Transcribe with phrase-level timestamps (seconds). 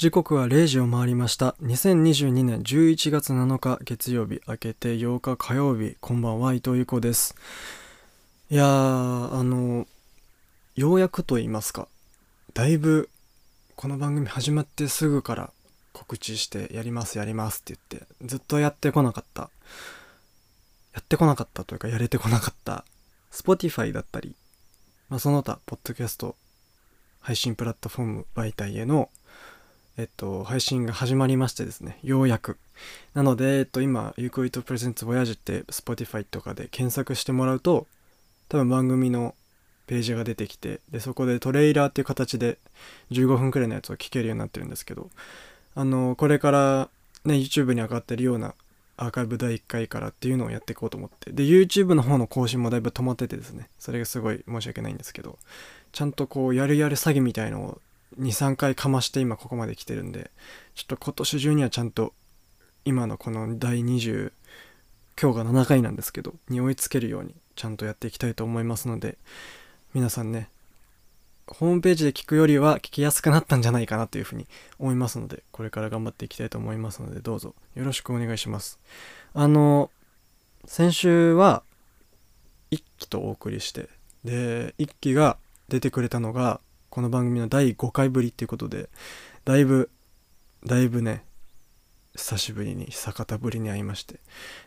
[0.00, 1.56] 時刻は0時を回りました。
[1.62, 7.36] 2022年11月7日月曜日明けて8日火曜日こんばんは伊藤由子です。
[8.48, 9.86] いやーあの
[10.74, 11.86] ようやくと言いますか
[12.54, 13.10] だいぶ
[13.76, 15.50] この番組始まってすぐから
[15.92, 19.50] 告知してやりますやりますって言ってずっとやってこなかった。
[20.94, 22.86] やってこなかったというかやれてこなかった。
[23.30, 24.34] Spotify だったり、
[25.10, 26.36] まあ、その他ポッドキャスト
[27.20, 29.10] 配信プラットフォーム媒体への
[30.00, 32.56] えっと、配信が始まりましてですね、ようやく。
[33.12, 37.86] なので、えっと、今、ゆくいとプレゼンツボヤージって Spotify とかで検索してもらうと、
[38.48, 39.34] 多分番組の
[39.86, 42.56] ページが出てきて、で、そこでトレーラーっていう形で
[43.10, 45.10] 15分くらいのやつを聞けるようになってるんですけど、
[45.74, 46.88] あの、これから
[47.26, 48.54] ね、YouTube に上がってるような
[48.96, 51.30] アーカイブ第1回からっていうのをやっていこうと思って。
[51.30, 55.38] で、YouTube の方の更新もだいぶ止まっててですね、それがすごい申し訳ないんですけど、
[55.92, 57.80] ちゃんとこう、やるやる詐欺みたいのを
[58.18, 60.30] 23回かまして今ここまで来てるんで
[60.74, 62.12] ちょっと今年中にはちゃんと
[62.84, 64.32] 今のこの第20
[65.20, 69.18] 今日が7回なんですけどに追いつけるようにちゃんとやっていきたいと思いますので
[69.94, 70.48] 皆さんね
[71.46, 74.46] ホームページで聞くよりは聞きやすくなったんじゃないかなというふうに
[74.78, 77.54] 思いますのでこれから頑張っていきたいと思いますのでどうぞ。
[77.74, 78.78] よろしくお願いします。
[79.34, 79.90] あの
[80.64, 81.64] 先週は
[82.70, 83.88] 1期とお送りして
[84.24, 85.38] で1期が
[85.68, 88.88] 出てくれたのがこの番組の第5回ぶりっていうことで
[89.44, 89.90] だいぶ
[90.66, 91.24] だいぶね
[92.16, 94.16] 久しぶりに久方ぶりに会いまして。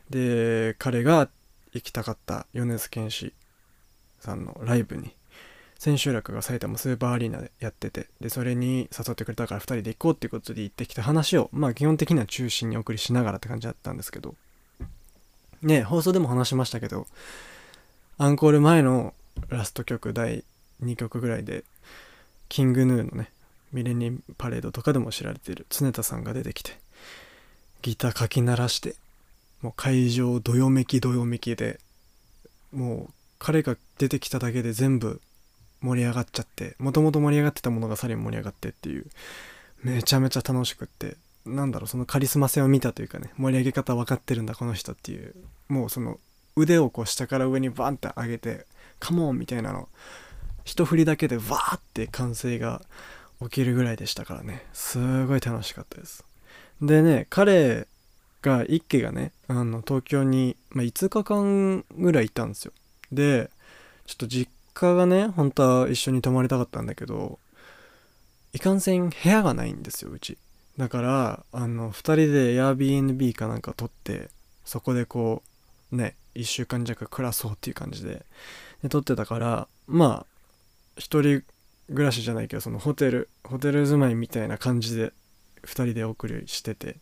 [0.09, 1.27] で彼が
[1.73, 3.33] 行きたかった米津玄師
[4.19, 5.13] さんのライブに
[5.77, 14.35] 千秋楽が埼玉スーパーアリーナでやっててでそれに誘ってくれたから2人で行こうっていうことで行ってきた話をまあ基本的には中心にお送りしながらって感じだったんですけど。
[15.61, 17.07] ね放送でも話しましたけど
[18.17, 19.13] アンコール前の
[19.47, 20.43] ラスト曲第
[20.83, 21.63] 2曲ぐらいで
[22.53, 23.31] キングヌーのね
[23.71, 26.77] ミレニアパレードとかでも知られている常田さんが出てきて
[27.81, 28.93] ギターかき鳴らして
[29.63, 31.79] もう会場どよめきどよめきで
[32.71, 35.19] もう彼が出てきただけで全部
[35.81, 39.07] 盛り上がっちゃってもともと盛り上がってたものがさらに盛り上がってっていう
[39.81, 45.33] めちゃめちゃ楽しくってなんだろうそのカリスマ性を見たというかね盛り上げ方分かってるんだこの人っていう
[45.69, 46.19] もうその
[46.55, 48.67] 腕をこう下から上にバンって上げて
[48.99, 49.89] カモンみたいなの
[50.63, 52.81] 一振りだけでわーって歓声が
[53.41, 54.65] 起きるぐらいでしたからね。
[54.73, 56.23] すごい楽しかったです。
[56.81, 57.87] でね彼
[58.41, 62.73] が一家がねあの東京に、まあ、5日間ぐらいいたんですよ。
[63.11, 63.49] で
[64.05, 67.39] ちょっと実家がね本当は一緒に泊まりたかったんだけど
[68.53, 70.37] いかんせん部屋がないんですようち。
[70.77, 74.29] だからあの2人で Airbnb かなんか取って
[74.65, 75.43] そこでこ
[75.91, 78.25] うね1週間弱暮らそうっていう感じで
[78.81, 80.32] で撮ってたからまあ
[80.97, 81.43] 一人
[81.87, 85.13] 暮らしじゃないけどそのホテルホテル住まいみたいな感じで
[85.63, 86.97] 2人でお送りしてて。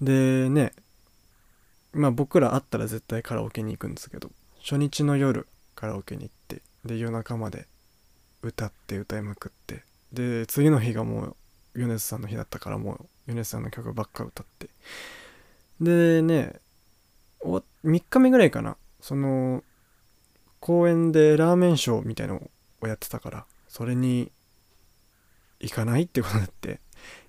[0.00, 0.72] でね
[1.92, 7.68] まあ僕ら会ったら絶対カラオケに行くんですけど初日の夜カラオケに行ってで夜中まで
[8.42, 11.36] 歌って歌いまくってで次の日がもう
[11.76, 14.68] 米津さんの日だったからもう米津さんの曲ばっか歌って。
[15.80, 16.60] でね
[17.42, 18.76] 3日目ぐらいかな。
[19.00, 19.62] その
[20.60, 22.50] 公園でラーメンショーみたいなのを
[22.84, 24.30] をやってたからそれに
[25.60, 26.80] 行かないってことになって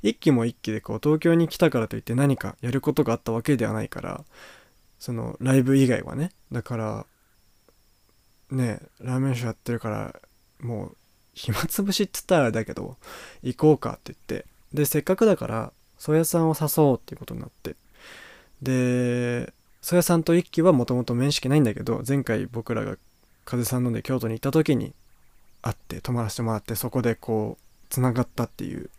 [0.02, 4.24] 一期も一期でこう東京に来たからといって何かやることがあったわけではないから
[5.00, 7.06] そのライブ以外はねだから
[8.52, 10.16] ねラーメンショーやってるから
[10.60, 10.98] もう
[11.34, 12.98] 暇つぶしって言ったらあれだけど
[13.44, 17.76] 行こうかって言ってでせっかくだから曽谷さんを誘おうっていうことになって
[18.62, 22.98] で曽谷さんと一期はもともと面識ないんだけど前回僕らが
[23.44, 24.94] 風さん飲んで京都に行った時に
[25.66, 28.90] 会って泊まらせてもらってそこでこうつながったっていう。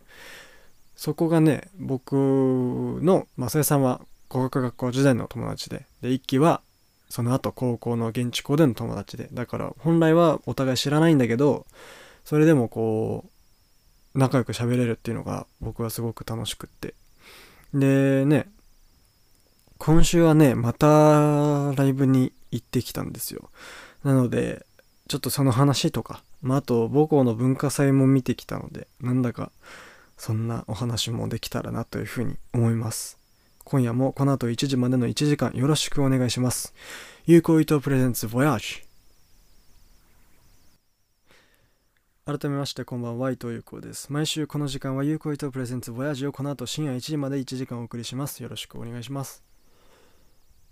[0.95, 2.13] そこがね僕
[3.03, 6.61] の正江さんは語学学校時代の友達でで一期は
[7.07, 11.67] その後高校の現地校での友達でだから本来はお互い知らないんだけど
[12.25, 13.25] それでもこ
[14.15, 16.95] う仲良く喋れるっていうのが僕はすごく楽しくって。
[17.73, 18.49] でね
[19.77, 23.51] 今週はねまたライブに行ってきたんですよ。
[24.03, 24.65] なので
[25.07, 29.51] ちょっとその話とかまあ、あと母校の文化祭も見てきたのでなんだか
[30.17, 33.17] そんなお話もできたらなというふうに思います。
[33.63, 36.73] 今夜もこの後1時までの1時間よろしくお願いします。
[37.25, 38.87] 有効伊藤プレゼンツボヤージ
[42.25, 44.11] 改めましてこんばんは伊藤優子です。
[44.11, 48.41] 毎週この時間は有効伊藤プレゼンツボヤージをこの後深夜1時まで1時間お送りします。
[48.41, 49.46] よろしくお願いします。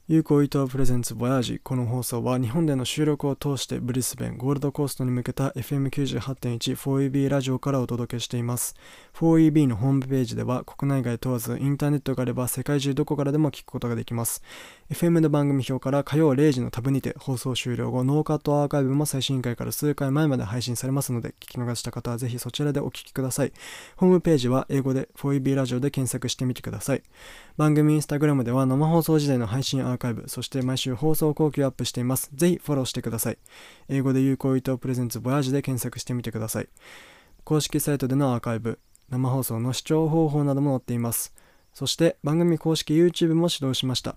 [0.08, 8.76] 有効伊藤プレゼンツボヤージこの放送は日本での収録を通してブリスベンゴールドコーストに向けた FM98.1 4EB ラジオからお届けしています。
[9.16, 14.44] 4EB のホームページでは国内外問わずインターネットがあれば世界中どこからでも聞くことができます。
[14.92, 23.54] FM の番組表から火曜0時のタブにて放送終了後ノーカットアーカイブも最新回から数回前まで配信されますので聞き逃した方はぜひそちらでお聞きください。
[23.98, 27.02] ホームページは英語で 4EB ラジオで検索してみてください。
[27.58, 32.30] 番組インスタグラムでは生放送時代の配信アーカイブそして毎週放送後期をアップしています。
[32.36, 33.40] ぜひフォローしてください。
[33.90, 36.70] 英語で有効伊藤プレゼンツボヤージで検索してみてください。
[37.44, 38.78] 公式サイトでのアーカイブ
[39.10, 41.34] 生放送の視聴方法なども載っています。
[41.74, 44.16] そして番組公式 YouTube も始動しました。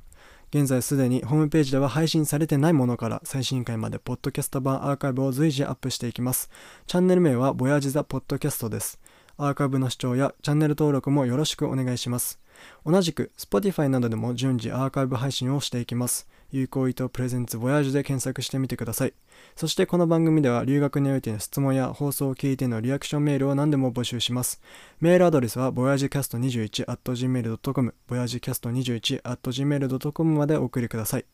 [0.50, 6.48] 現在すでにホームページでは配信されてないものから最新回までポッドキャスト版アーカイブを随時アップしていきます。
[6.86, 8.98] チャンネル名はボヤージザポッドキャストです。
[9.36, 12.40] アーカイブの視聴やチャンネル登録もよろしくお願いします。
[12.86, 16.26] 同じく Spotify などでも順次アーカイブ配信をしていきます。
[16.50, 19.12] 有効意図プレゼンツボヤージュで検索してみてください。
[19.54, 24.62] そしてこの番組では留学においての質問や放送を聞いてのリアクションメールを何でも募集します。
[25.00, 31.26] メールアドレスは voyagecast21.gmail.com voyagecast21.gmail.com までお送りください。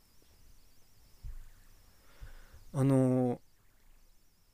[2.73, 3.39] あのー、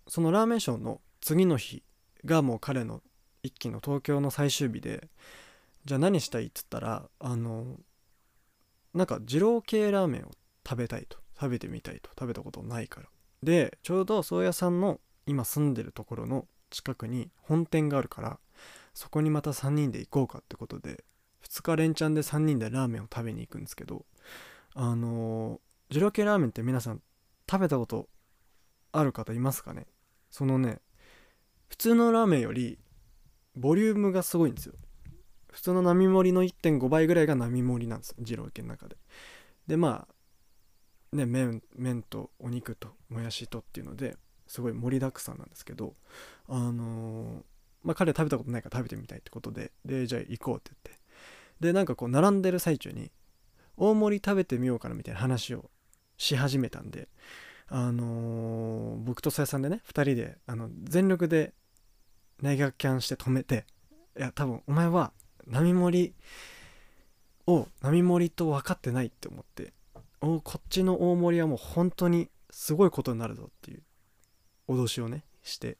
[0.08, 1.82] そのラーメンショーの次の日
[2.26, 3.00] がもう彼の
[3.42, 5.08] 一期の東京の最終日で
[5.86, 7.78] じゃあ何したいっつったらあの
[8.92, 10.26] なんか二郎系ラーメンを
[10.68, 11.18] 食べたいと。
[11.38, 12.10] 食べてみたいと。
[12.10, 13.08] 食べたことないから。
[13.42, 18.38] でちょうど宗谷さんの今住んでるところの近くに本店があるから
[18.94, 21.04] そこにまた3人で行こうかってことで
[21.48, 24.04] 2日連チャンで3人でラーメンを食べに行くんですけど
[24.74, 25.60] あの
[25.90, 27.00] 二郎系ラーメンって皆さん
[27.50, 28.08] 食べたこと
[28.92, 29.86] ある方いますかね？
[30.30, 30.80] そのね
[31.68, 32.78] 普通のラーメンより
[33.56, 34.74] ボリュームがすごいんですよ。
[35.50, 38.96] 普通の並盛りの1.5倍ぐらいが並盛りなんですよ二郎系の中で。
[39.66, 40.14] でまあ
[41.12, 44.16] ね麺麺とお肉ともやしとっていうので
[44.46, 45.94] すごい盛りだくさんなんですけど
[46.48, 47.42] あのー、
[47.82, 51.00] まあ彼は食べたことないから食べてみたいってことででじゃあ行こうって言って。
[51.60, 53.10] でなんかこう並んでる最中に
[53.76, 55.70] 大盛り食べてみようかなみたいな話を
[56.16, 57.08] し始めたんで
[57.68, 61.52] あのー、僕とさやさんでね2人であの全力で
[62.42, 63.66] ネガキャンして止めて
[64.18, 65.12] いや多分お前は
[65.46, 66.14] 波盛り
[67.46, 69.72] を波盛りと分かってないって思って
[70.20, 73.82] こっちの大盛りはもう本当にすごいことになるぞっていう
[74.68, 75.78] 脅しをねして。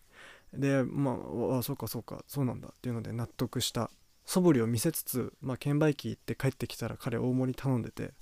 [0.53, 3.91] でまああそうかそうかそうなんだっていうので納得した。
[4.27, 8.13] 素振りを見せつつ、まあ、券売機行って帰ってきたら彼大盛り頼んでて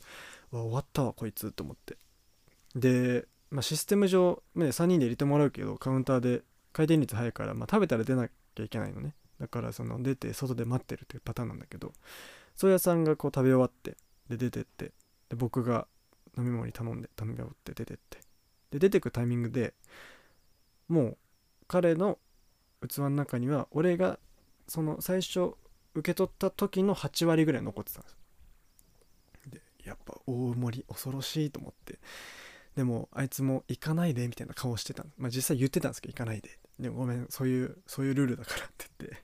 [0.51, 1.99] わ終わったわこいつと思って。
[2.75, 6.43] で、まあ、システム上、ね、3人で入れてもらうけどカウンターで
[6.73, 9.15] 回転率速いから、まあ、食べたら出なきゃいけないのね。
[9.39, 11.93] だからその出て外で待ってるっていうパターンなんだけど
[12.57, 13.97] 宗谷さんがこう食べ終わって
[14.29, 14.93] で出てって
[15.29, 15.87] で僕が
[16.39, 18.19] 飲み物に頼んで飲み終わって出てって。
[18.71, 19.75] で出てくタイミングで
[20.89, 21.19] もう
[21.67, 22.19] 彼の
[22.87, 24.19] 器の中には俺が
[24.67, 25.55] その最初
[25.95, 28.17] 受け取った時の8割ぐらい残ってたんです。
[29.49, 31.99] でやっぱ大盛り恐ろしいと思って。
[32.77, 36.59] でもあいつも行かないでみたいな顔してたまあ実際言ってたんですけど行かないで。
[36.79, 39.23] でもごめんそういうそういうルールだからって言って。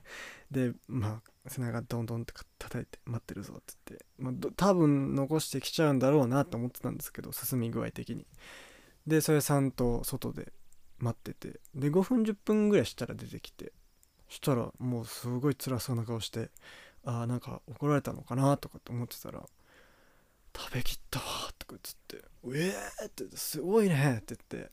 [0.54, 8.24] でまあ背中ドンドンって叩いて待ってるぞって言って、まあ、多分残してきちゃうんだろうなと思ってたんですけど進み具合的に
[9.06, 10.52] でそれさんと外で
[10.98, 13.72] 待っててで5分10分ぐらいしたら出てきて
[14.28, 16.50] したらもうすごい辛そうな顔して
[17.04, 19.42] ああなんか怒られたのかなとかって思ってたら
[20.56, 21.24] 食べきったわ
[21.58, 21.76] とか
[22.08, 24.70] 言って「うえー!」ってすごいねって言って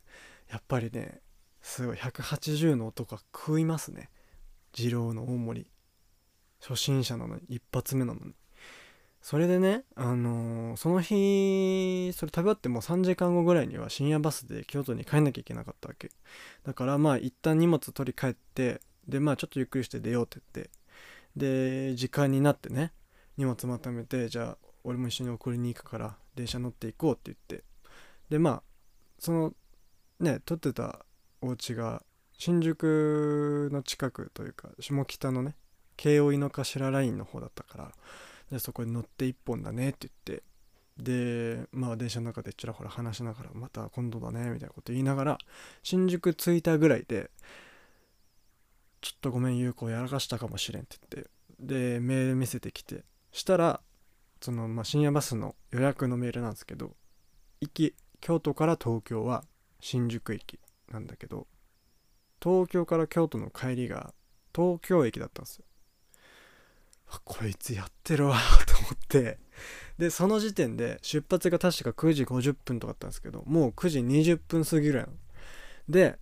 [0.49, 1.21] やっぱりね
[1.61, 4.09] すごい180の音が食いますね
[4.73, 5.71] 二郎の大盛り
[6.61, 8.33] 初心者なのに一発目なのに。
[9.21, 16.09] それでねあのー、その日それ食べ終わってもう3時間後ぐらいには深夜バスで京都に帰んなきゃいけなかったわけ。
[16.63, 20.71] だからまあ一旦荷物取り帰ってでまあちょっとゆっくりして出ようって言って
[21.35, 22.93] で時間になってね
[23.37, 27.63] 荷物まとめてじゃあ俺も一緒に送りに行くから電車乗っていこうって言って。
[28.29, 28.63] でまあ
[29.19, 29.53] その
[30.19, 31.05] ね撮ってた
[31.41, 32.01] お家が
[32.33, 35.55] 新宿の近くというか下北のね
[36.01, 37.91] 京王井の頭ラインの方だったから
[38.51, 40.43] でそこに乗って1本だねって言って
[40.97, 45.37] でまあ電車の中でちらほら話しながらまた今度だねみたいなこと言いながら
[45.83, 47.29] 新宿着いたぐらいで
[48.99, 51.29] ちょっとごめん優子やらかしたかもしれんって言って
[51.59, 53.79] でメール見せてきてしたら
[54.41, 56.95] その、まあ、深夜バスの予約のメールなんですけど
[57.61, 59.43] 行き京都から東京は
[59.79, 60.59] 新宿駅
[60.91, 61.45] なんだけど
[62.41, 64.15] 東京から京都の帰りが
[64.55, 65.65] 東京駅だったんですよ。
[67.25, 68.37] こいつやってるわ
[68.67, 69.39] と思って。
[69.97, 75.17] でその時点で出発が確か9時50分とかだったんですけどもう9時20分過ぎぐらいなの
[75.87, 76.17] で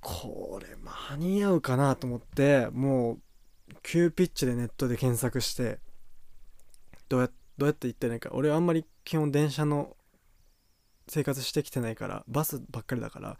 [0.00, 3.20] これ間に合うかなと思ってもう
[3.82, 5.80] 急ピッチでネットで検索して
[7.08, 8.30] どうやどうやって行ってないか。
[8.32, 9.96] 俺あんまり基本電車の
[11.08, 13.38] 生活してきてないからバスばっかりだから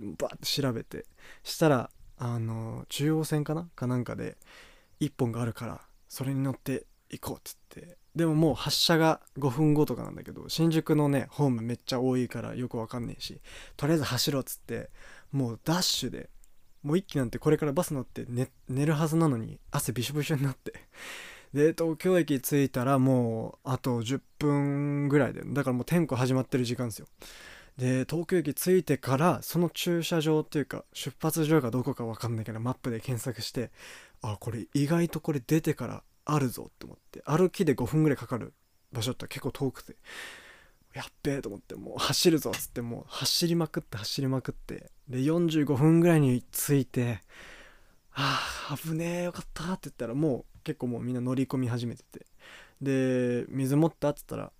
[0.00, 1.06] バッて調べて。
[1.42, 3.68] したらあの中央線かな？
[3.74, 4.36] かなんかで
[5.00, 7.96] 1本があるからそれに乗って行こうっつって。
[8.14, 13.42] でももう発車が5分後とかなんだけど新宿のねホームめっちゃ多いからよくわかんねえし
[13.76, 14.88] とりあえず走ろうっつって
[15.32, 16.30] もうダッシュで
[16.82, 20.72] もう一気なんてこれからバス乗って寝寝るはずなのに汗びしょびしょになって。
[21.52, 27.06] で東京駅着いたらもうあと10分ぐらいでだからもう天候始まってる時間ですよ。
[27.76, 33.70] で東京駅着いてからその駐車場っていうか出発場がどこか分かんないけどマップで検索して
[34.22, 37.22] あこれ意外とこれ出てからあるぞって思って。
[37.24, 38.54] 歩きで5分ぐらいかかる
[38.92, 39.96] 場所って結構遠くて。
[40.94, 41.74] やっべえと思って。
[41.74, 42.80] もう走るぞっつって。
[42.80, 44.90] もう走りまくって走りまくって。
[45.08, 47.20] で45分ぐらいに着いて。
[48.12, 52.26] ああ危ねえよかったって言ったらもう結構もうみんな乗り込み始めてて。
[52.80, 54.50] で水持ったっつったらあ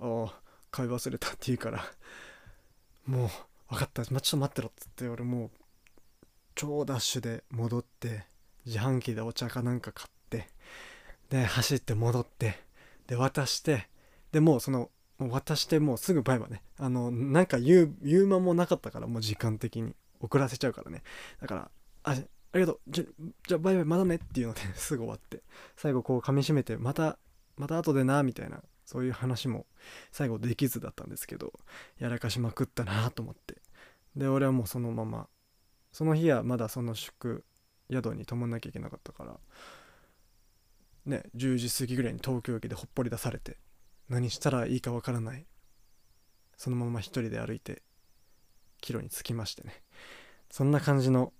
[0.00, 0.40] あ
[0.70, 1.84] 買い忘れたって言うから。
[3.06, 3.28] もう
[3.70, 5.08] 分かった、ま、ちょっと待ってろっつって。
[5.08, 5.50] 俺もう
[6.54, 8.26] 超ダッシュで戻って。
[8.68, 10.48] 自販機でお茶かなんか買って
[11.30, 12.58] で走って戻って
[13.06, 13.88] で渡して
[14.32, 16.62] でもうその渡してもうすぐバイバイね。
[16.78, 19.94] あのなんか言う言う間もなかったからもう時間的に。
[20.20, 21.02] 遅らせちゃうからね。
[21.40, 21.70] だから
[22.04, 22.14] ああ
[22.54, 22.80] りがとう。
[22.88, 23.04] じゃ
[23.46, 25.42] じゃバイバイまだねっていうので すぐ終わって。
[25.76, 27.18] 最後こう噛みしめてまた
[27.56, 29.66] また後でなみたいなそういう話も
[30.12, 31.52] 最後できずだったんですけど
[31.98, 33.60] やらかしまくったなと思って。
[34.16, 35.28] で俺はもうそのまま
[35.92, 37.44] その日はまだその宿
[37.90, 39.36] 宿に泊まんなきゃいけなかったから
[41.06, 43.56] ね10時過ぎぐらいに東京駅でほっぽり出されて
[44.08, 45.46] 何したらいいかわからない
[46.56, 47.82] そのまま一人で歩いて
[48.80, 49.82] 帰路に着きましてね。
[50.50, 51.32] そんな感じの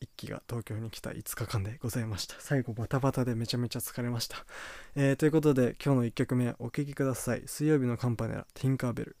[0.00, 2.34] 一気が東京に来た5日間でございました。
[2.38, 4.44] 最後バタバタでめちゃめちゃ疲れました、
[4.96, 7.42] えー、ということで今日の1曲目お聴きください。
[7.46, 9.16] 水曜日のカンパネラティンカーベル。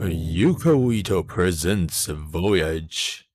[0.00, 3.26] Yuka Ito presents Voyage.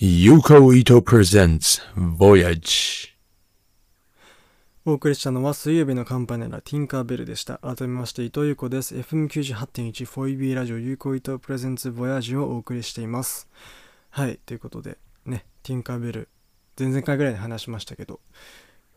[0.00, 3.12] Yuko Ito presents Voyage
[4.86, 7.58] お送りしたのは水曜日のカンパネラティンカーベルでした。
[7.58, 8.96] 改めまして伊藤優子です。
[8.96, 13.46] FM98.1 4EB ラジオユーコイトプレゼンツボヤージをお送りしています。
[14.08, 14.96] はい、ということで、
[15.62, 16.28] ティンカーベル、
[16.78, 18.20] 前々回ぐらいに話しましたけど、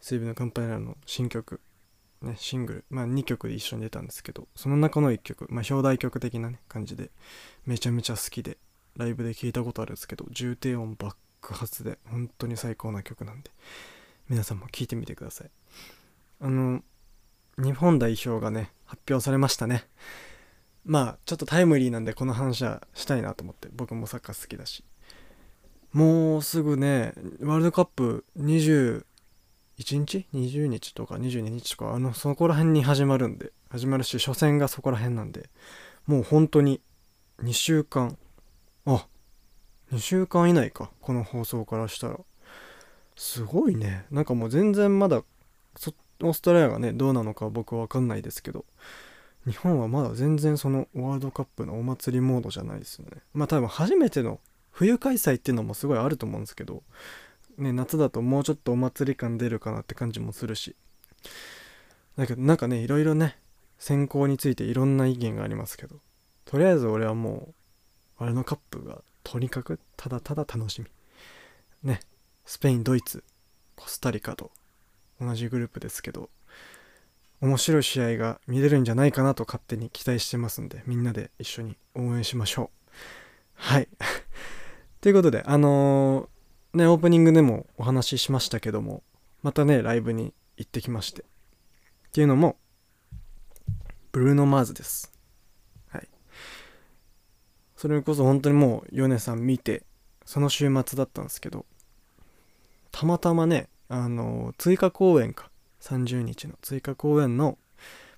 [0.02, 1.62] 水曜日のカンパネラの新曲、
[2.22, 7.12] ね、シングル、まあ2曲で一緒に出たんですけど、その中の1曲、まあ表題曲的なね、感じで、
[7.66, 8.58] めちゃめちゃ好きで、
[8.98, 11.16] ライブで聴いたことあるんですけど重低音爆
[11.54, 13.52] 発で本当に最高な曲なんで
[14.30, 15.52] 皆さんも聴いてみてください。
[16.40, 16.82] あの
[17.58, 19.88] 日本代表がね発表されましたね。
[20.84, 24.84] まあちょっとタイムリーなんでこの話はしたいなと思って僕もサッカー好きだし。
[25.96, 29.04] もうすぐねワールドカップ21
[29.78, 35.50] 日 ?20 日とか22日とかあのそこら辺に始まるんで始まるし初戦がそこら辺なんで
[36.06, 36.82] もう本当に
[37.42, 38.18] 2週間
[38.86, 39.08] あ
[39.94, 42.20] 2週間以内かこの放送からしたら。
[43.16, 44.06] すごいね。
[44.12, 45.24] なんかもう全然まだ
[46.22, 48.66] オーストラリアがねどうなのか僕は分かんないですけど
[49.46, 53.22] 日本はまだ全然そのワールドカップのお祭りモードじゃないですよね。
[53.34, 54.42] まあ多分初めての
[54.76, 56.84] 冬開催っていうのもすごいあると思うんですけど
[57.58, 60.76] ね夏だともうちょっとお祭り感出るかなって感じもするし
[62.18, 63.38] だけどなんかねいろいろね
[63.80, 65.96] 選考についていろんな意見がありますけど
[66.46, 67.50] とりあえず俺はも
[68.20, 70.88] うワールドカップがとにかくただただ楽しみ。
[71.84, 72.00] ね、
[72.46, 73.24] スペイン、ドイツ、
[73.76, 74.52] コスタリカと
[75.20, 76.30] 同じグループですけど、
[77.42, 82.90] 面白い試合が見れるんじゃないかなと勝手に期待してますんで、みんなで一緒に応援しましょう。
[83.56, 83.88] はい。
[85.06, 89.04] ということで、あのー、ね、オープニングでもお話ししましたけども、
[89.44, 91.22] またね、ライブに行ってきまして。
[91.22, 91.26] っ
[92.12, 92.58] ていうのも、
[94.12, 95.14] ブルーノ・マーズです。
[95.90, 96.08] はい
[97.76, 99.84] それこそ本当にもう米さん見て
[100.26, 101.68] その週末だったんですけど
[102.92, 107.60] たまたまねあの追加公演か30日の追加公演の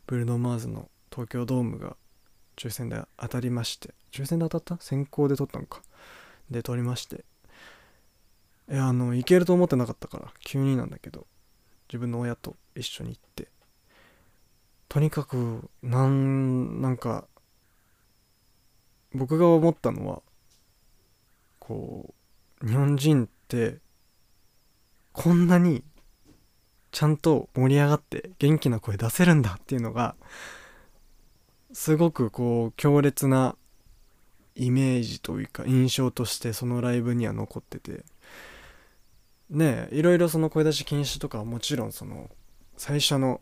[0.06, 1.98] ブルーノ・マーズの東京ドームが
[2.56, 4.82] 抽選で当たりまして抽選で当たった？
[4.82, 5.82] 先行で取ったのか
[6.50, 7.26] で取りまして。
[8.70, 11.26] いやあの行けると思ってなかったから急になんだけど
[11.88, 13.50] 自分の親と一緒に行って。
[14.90, 17.28] とにかくなんなんか
[19.14, 20.22] 僕が思ったのは
[21.60, 22.14] こ
[22.64, 23.80] う日本人って
[25.12, 25.84] こんなに
[26.92, 30.16] ちゃんと盛り上がって元気な声出せるんだっていうのが
[31.74, 33.56] すごくこう強烈な
[34.58, 38.04] イメージというか印象としてそのライブには残ってて。
[39.50, 42.30] ねえいろいろその声出し禁止とかはもちろんその
[42.76, 43.40] 最初の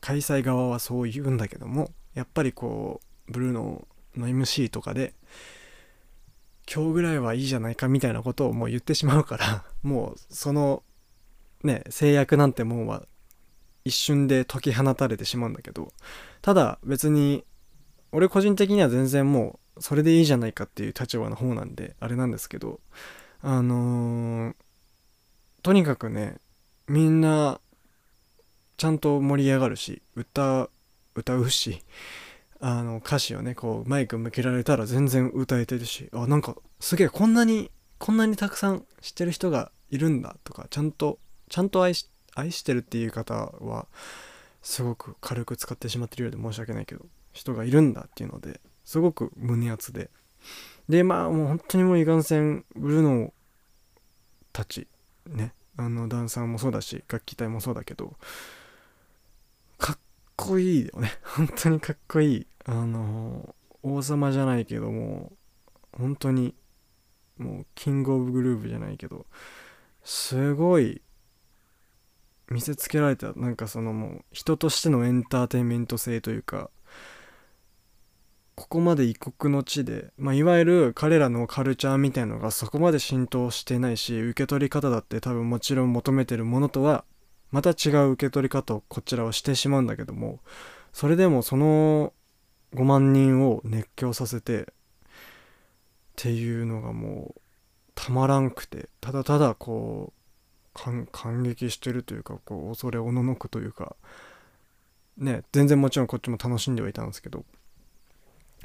[0.00, 3.86] 開催側はそう言うんだけどもやっぱりこうブルーノ
[4.16, 5.14] の MC とかで
[6.72, 10.82] 今日ぐらいはいいじゃないかみたいなことをもう言ってしまうから もうその
[11.64, 13.06] ね制約なんてもんは
[13.84, 15.92] 一瞬で解き放たれてしまうんだけど
[16.40, 17.44] ただ別に
[18.12, 22.80] 俺個人的には全然もうそれでいいじゃないかっていう立場の方なんであれなんですけど
[23.40, 24.54] あのー
[25.62, 26.38] とにかくね
[26.88, 27.60] みんな
[28.76, 30.68] ちゃんと盛り上がるし歌
[31.14, 31.82] 歌うし
[32.60, 43.86] あの歌詞をねこうマイク向けられたら全然歌えてるしあなんかすげえこんなにこんなにたくさん知ってる人がいるんだとかちゃんとちゃんと愛し愛してるっていう方は
[44.62, 48.60] すごく軽く使ってしまってるようで申し訳ないけど人がいるんだっていうので
[48.92, 50.10] すごく胸熱で。
[50.86, 53.32] でまあもう本当にもういかんせんブルー
[54.52, 54.86] たち
[55.26, 58.18] ねあのダンサーもそうだし楽器隊もそうだけど
[59.78, 59.98] かっ
[60.36, 61.10] こいいよね。
[61.24, 62.46] 本当にかっこいい。
[62.66, 65.32] あの王様じゃないけども
[65.96, 66.54] 本当に
[67.38, 69.24] もうキングオブグループじゃないけど
[70.04, 71.00] すごい
[72.50, 73.32] 見せつけられた。
[73.32, 76.68] なんかそのもう人としてのエンターテインメント性というか
[78.62, 87.04] ここまで異国の地で、まあ、いわゆる彼らのカルチャーみたいのがそこまで浸透してないし受け取り方だって多分もちろん求めてるものとは
[87.50, 90.38] また違う受け取り方をこちらはしてしまうんだけども
[90.92, 92.12] それでもその
[92.74, 94.64] 5万人を熱狂させてっ
[96.14, 97.40] ていうのがもう
[97.96, 103.96] たまらんくてただただこう感感激してるというかこう恐れおののくというか
[105.18, 107.44] ね全然もちろんこっちも楽しんではいたんですけど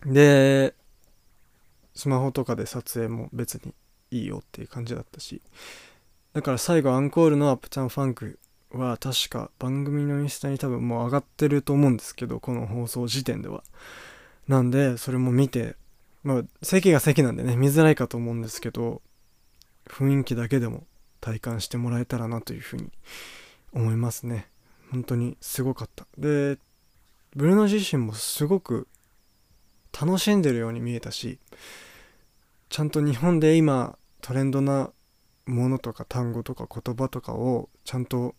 [0.06, 0.76] で
[1.96, 3.74] スマホとかで撮影も別に
[4.12, 5.42] いいよっていう感じだったし。
[6.34, 8.40] だから最後アンコールの「アップタウンファンク」
[8.72, 13.64] は確か番組のインスタに多分もう上がってると思うんですけどこの放送時点では。
[14.48, 15.76] なんでそれも見て
[16.24, 19.02] まあ席が席なんでね見づらいかと思うんですけど
[19.88, 20.86] 雰囲気だけでも
[21.22, 22.92] 体感してもらえたらなというふうに
[23.74, 24.48] 思いますね。
[24.92, 26.06] 本当にすごかった。
[26.18, 26.60] で
[27.36, 28.88] ブルーノ自身もすごく
[30.00, 31.40] 楽しんでるように見えたし
[32.70, 34.92] ちゃんと日本で今トレンドな
[35.46, 38.36] ものとか単語とか言葉とかをちゃんと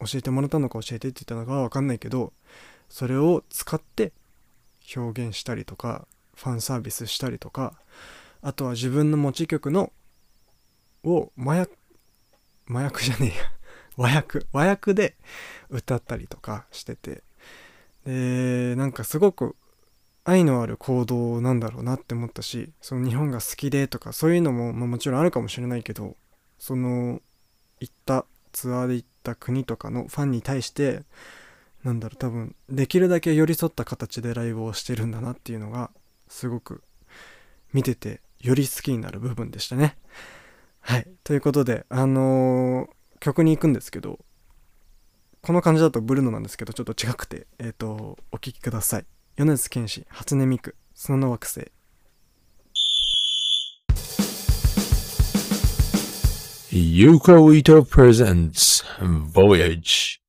[0.00, 2.32] 教えてもらったのか教えてって言ったのかは分かんないけど
[2.88, 4.12] それを使って
[4.96, 7.74] 表現したりとかファンサービスしたりとか
[8.40, 9.92] あとは自分の持ち曲の
[11.04, 11.72] を麻薬
[12.70, 13.44] 麻薬じゃねえや。
[13.96, 14.46] 和訳。
[14.52, 15.16] 和訳で
[15.68, 17.22] 歌ったりとかしてて。
[18.06, 19.56] でなんかすごく
[20.24, 26.16] 愛のある行動なんだろうなって思ったしその日本が好きでとかそういうのも、まあ、もちろんあるかもしれないけど
[26.58, 27.20] その
[27.80, 31.02] 行ったツアーで行った国とかのファンに対して
[31.84, 35.90] なんだろう多分できるだけ寄り添った形でライブをしてるんだなっていうのが
[36.28, 36.82] すごく
[37.72, 39.96] 見ててより好きになる部分でしたね。
[40.80, 44.18] はいということであのー曲に行くんですけど
[45.42, 49.06] この感じだとブルーノなんですけどちょっと違くてえっ、とお聴きください
[49.42, 51.72] 米津玄師初音ミク砂の惑星
[56.70, 60.19] Yuko Ito presents Voyage.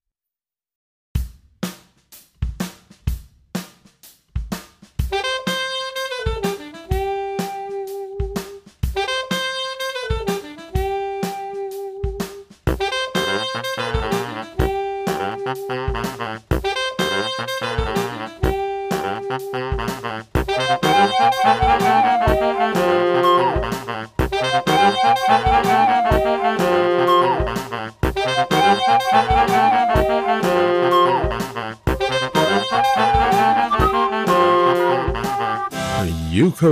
[36.62, 36.68] ト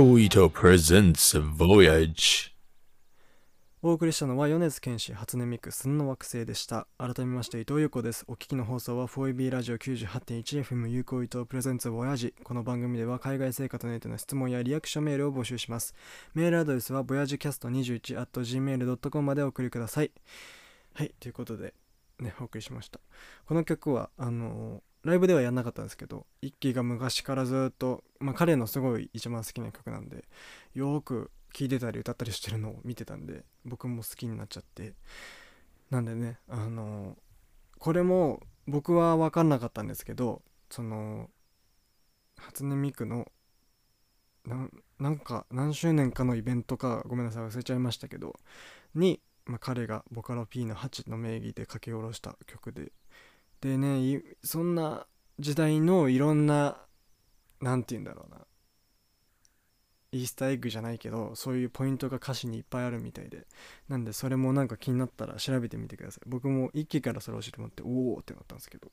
[0.48, 2.52] presents Voyage.
[3.82, 6.86] お送りしたのは米津玄師初音ミク砂の惑星でした。
[6.96, 8.24] 改めまして伊藤優子です。
[8.28, 15.92] お聞きの放送は 4EB ラジオ 98.1FM 有効伊藤プレゼンツボヤジこの番組では海外生活についての質問やリアクションメールを募集します。
[16.34, 20.12] メールアドレスはボヤジキャスト21 at gmail.com までお送りください。
[20.94, 21.74] はいということで
[22.20, 23.00] ねお送りしました。
[23.44, 30.24] この曲はあのライブではやんなかったんですけど一輝が昔からずっと、まあ、彼のすごい一番好きな曲なんで
[30.74, 34.94] よーく聴いてたり歌ったりしてるのを見てたんで僕も好きになっちゃって。
[35.90, 37.16] なんでねあの
[37.78, 41.28] これも僕は分かんなかったんですけどその
[42.38, 43.26] 初音ミクの
[44.46, 48.38] ななんか何周年かのイベントかごめんなさい忘れちゃいましたけど
[48.94, 52.92] に、まあ、彼がボカロ P の8の名義で書き下ろした曲で
[53.60, 55.06] でねそんな
[55.38, 56.78] 時代のいろんな
[57.60, 58.38] 何て言うんだろうな。
[60.12, 63.46] イースターエッグじゃないけどそういうポイントが歌詞にいっぱいあるみたいで。
[63.88, 66.28] なんでそれもなんか気になったら調べてみてください。
[66.28, 68.90] 僕も一気からそれを教えてもらっておおってなったんですけど。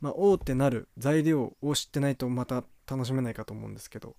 [0.00, 4.16] まあおおってなる材料を知ってないとまた楽しめないかと思うんですけど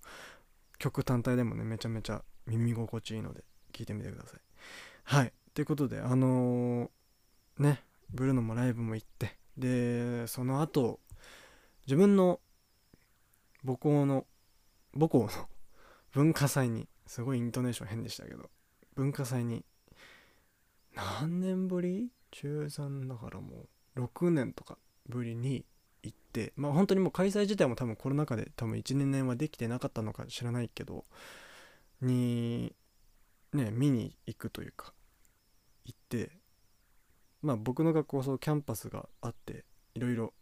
[0.78, 4.40] 曲単体でもねめちゃめちゃ耳心地いいので聴いてみてください。
[5.04, 5.32] はい。
[5.54, 11.00] ということであのー、ねブルーノもライブも行ってでその後
[11.86, 12.40] 自分の
[13.64, 14.26] 母校の
[14.94, 15.30] 母校の
[16.12, 18.50] 文化祭にすごいイントネーション変でしたけど
[18.94, 19.64] 文化祭に
[20.94, 22.10] 何年ぶり？
[22.30, 25.64] 中3だからもう6年とかぶりに
[26.02, 31.04] 行ってまあ本当にもう開催自体も多分コロナ禍で多分12年はできてなかったのか知らないけど
[32.00, 32.74] に
[33.52, 34.92] ね見に行くというか
[35.84, 36.32] 行って
[37.44, 40.32] まあ僕の学校はそうキャンパスがあっていろいろ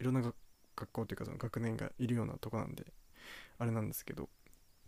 [0.00, 2.84] いろんな学校というかその学年がいるようなとこなんで
[3.58, 4.28] あれなんですけど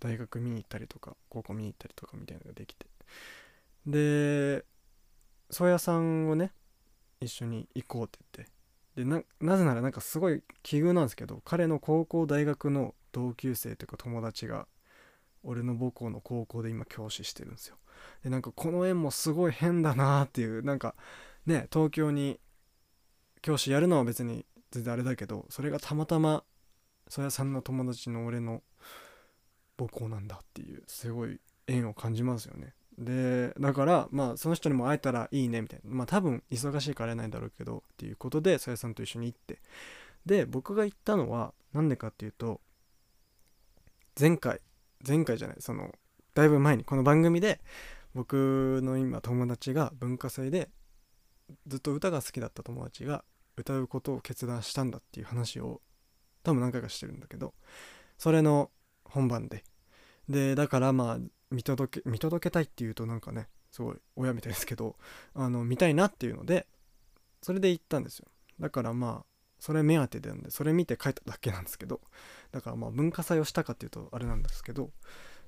[0.00, 2.87] 大学見に行ったりとか高校見に行ったりとかみたいなのができて。
[3.87, 4.64] で
[5.50, 6.53] 宗谷さんをね
[7.20, 8.53] 一緒に行こうって言って。
[8.96, 14.68] でななぜならなんかすごい奇遇なんですけど彼の高校大学の同級生というか友達が
[15.42, 17.77] 俺の母校の高校で今教師してるんですよ。
[18.22, 20.94] でなんかこの縁もすごい変だなっていうなんか
[21.46, 22.40] ね東京に
[23.42, 26.44] 教師やるのは別に全然あれだけどそれがたまたま
[27.09, 28.62] 曽谷さんの友達の俺の
[29.78, 32.72] 母校なんだっていうすごい縁を感じますよね。
[32.96, 35.90] でだからまあその人にも会えたらいいねみたいな。
[35.90, 39.61] まあ多分忙しいから会えないんだろうけどっていうことでさやさんと一緒に行って。
[40.24, 42.61] で僕が行ったのは何でかっていうと
[44.18, 44.61] 前回
[45.07, 45.92] 前回じゃないその
[46.35, 47.61] だいぶ前にこの番組で
[48.14, 50.70] 僕の今友達が文化祭で
[51.66, 53.24] ずっと歌が好きだった友達が
[53.57, 55.80] 歌うことを決断したんだっていう話を
[56.42, 57.54] 多分何回かしてるんだけど
[58.18, 58.70] それの
[59.04, 59.64] 本番で。
[60.28, 61.18] でだからまあ
[61.50, 64.96] 見届け見届けたいっていうとなんかねすごい親みたいですけど
[65.35, 66.66] あの見たいなっていうので
[67.42, 68.26] それで行ったんですよ。
[68.59, 69.26] だからまあ
[69.59, 72.00] それ目当てなんでそれ見て帰っただけなんですけど
[72.52, 74.90] だからまあ文化祭をしたかっていうとあれなんですけど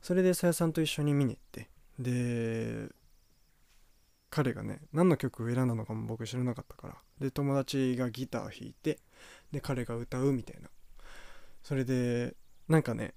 [0.02, 2.88] それでさやさんと一緒に見に行ってで
[4.36, 6.96] 彼がね何の曲を選んだのかも僕知らなかったから。
[7.18, 8.98] で友達がギター弾いて
[9.50, 10.68] で彼が歌うみたいな。
[11.62, 12.36] それで
[12.68, 13.14] なんかね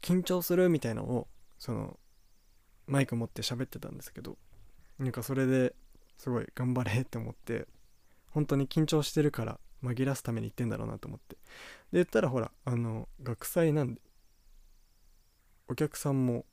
[0.00, 1.26] 緊張するみたいなのを
[1.58, 1.98] その
[2.86, 4.38] マイク持って喋ってたんですけど。
[5.00, 5.74] なんかそれで
[6.16, 7.66] すごい頑張れって思って
[8.30, 11.34] 本当に緊張してるから紛らすために言ってんだろうなと思って。
[11.34, 11.40] で
[11.94, 14.00] 言ったらほらあの学祭なんで
[15.66, 16.44] お客さんも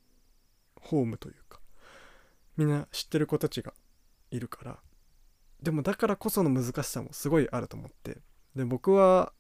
[0.82, 1.60] ホームというか
[2.58, 3.74] みんな知ってる子たちが
[4.32, 4.80] いるから。
[5.62, 8.22] でもだからこその難しさもすごいあると思って。
[8.56, 9.34] で僕は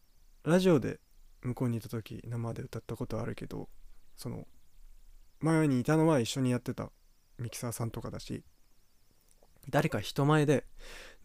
[0.44, 1.00] ラジオで
[1.42, 3.70] 向こうにいた時生で歌ったことあるけど
[4.16, 4.46] その
[5.40, 6.92] 前にいたのは一緒にやってた
[7.40, 8.44] ミキサーさんとかだし
[9.70, 10.66] 誰か人前で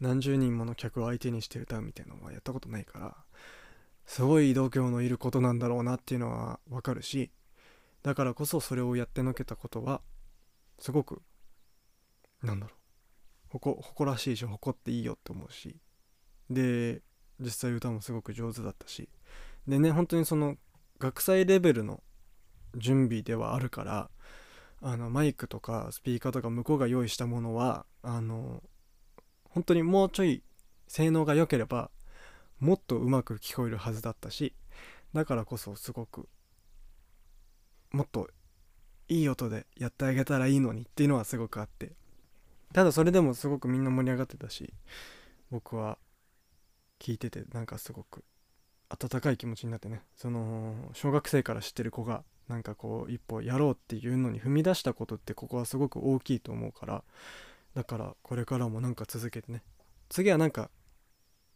[0.00, 3.16] 何十人もの客を相手にして歌うみたいなのはやったことないから
[4.07, 7.31] すごい度胸のいることなんだろうなっていうのはわかるし
[8.03, 10.00] だからこそそれをやってのけたことは
[10.79, 11.22] すごく
[12.42, 13.59] なんだろう。
[13.59, 15.76] 誇らしいし誇っていいよって思うし。
[16.48, 17.03] で
[17.38, 19.09] 実際歌もすごく上手だったし。
[19.66, 20.57] でね本当にその
[20.98, 22.03] 学祭レベルの
[22.76, 24.11] 準備ではあるから
[24.83, 28.62] あのマイクとかスピーカーとか向こうが用意したものはあの
[29.50, 30.42] 本当にもうちょい
[30.88, 31.90] 性能が良ければ
[32.59, 34.55] もっとうまく聞こえるはずだったし
[35.12, 36.29] だからこそすごく
[37.90, 38.29] もっと
[39.09, 41.92] いい音でやってあげたらいいのにっていうのはすごくあって。
[42.72, 44.72] ただそれでもすごくみんな盛り上がってたし
[45.50, 45.98] 僕は
[46.98, 48.24] 聞いててなんかすごく
[48.88, 57.04] 温かい気持ちになってねその小学生から知ってる子がなんかこう一歩やろうっていうのに踏み出したことってここはすごく大きいと思うから
[57.74, 59.62] だからこれからもなんか続けてね
[60.09, 60.70] 次はなんか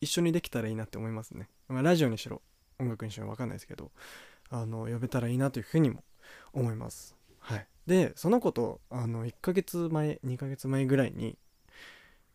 [0.00, 2.42] 一緒にできたらいいなって思いますね、まあ、ラジオにしろ
[2.78, 3.90] 音楽にしろ分かんないですけど
[4.50, 6.04] あの呼べたらいいなというふうにも
[6.52, 7.16] 思います。
[7.40, 7.66] はい。
[7.86, 11.36] でその子とあの1ヶ月前2ヶ月前ぐらいに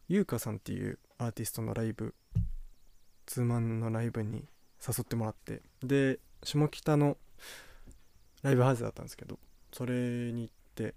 [0.08, 2.14] 優香さんっていうアーティストのライブ
[3.26, 4.46] ツーマンのライブに
[4.86, 7.18] 誘ってもらってで下北の
[8.42, 9.38] ライブハウスだったんですけど
[9.74, 9.94] それ
[10.32, 10.96] に行って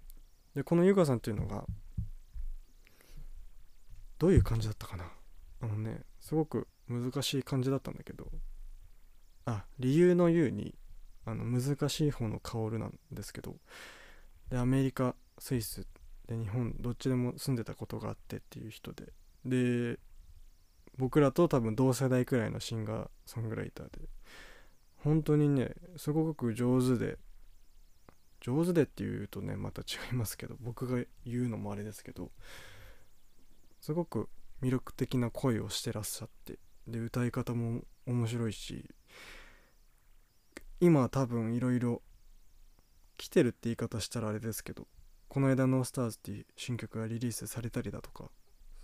[0.55, 1.65] でこのゆかさんっていうのが
[4.19, 5.05] どういう感じだったかな？
[5.61, 8.27] あのねすごく難しい感じだったんだけど
[9.45, 10.75] あ理由の言うに
[11.25, 13.55] あの難しい方の薫なんですけど
[14.49, 15.87] でアメリカスイス
[16.27, 19.13] で日本どっちでも住んでたことがあってっていう人で。
[19.45, 19.99] で
[20.97, 24.07] 僕らと多分同世代くらいのシンガーソングライターで。
[25.03, 27.17] 本当にねすごく上手で
[28.39, 32.31] 上手でっていうとねまた違いますけど僕が言うのもあれですけど
[33.81, 34.29] すごく
[34.61, 38.89] 魅力的な声をしてらっしゃってで歌い方も面白いし
[40.79, 42.01] 今多分いろいろ
[43.17, 44.87] 来てるって言い方したらあれですけど
[45.29, 48.29] この間「ノースターズっていう新曲がリリースされたりだとか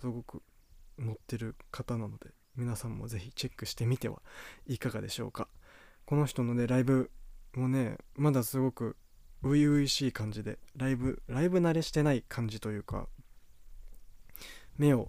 [0.00, 0.42] すごく
[0.98, 4.20] 乗ってる方なので皆さんもぜひチェックしてみては
[4.66, 5.48] いかがでしょうか。
[6.04, 7.10] この人のねライブ
[7.54, 8.96] もねまだすごく
[9.42, 13.08] 初々しい感じでライブライブ慣れしてない感じというか
[14.76, 15.08] 目を